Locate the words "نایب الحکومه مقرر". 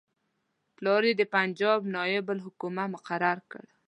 1.95-3.37